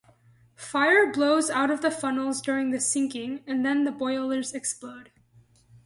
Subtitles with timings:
[0.55, 5.11] Fire blows out of the funnels during the sinking and then the boilers explode.